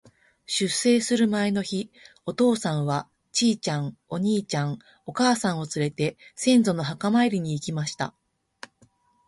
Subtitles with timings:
[0.47, 1.91] 出征する前の日、
[2.25, 8.15] お父さんは、ちいちゃん、お兄ちゃん、お母さんをつれて、先祖の墓参りに行きました。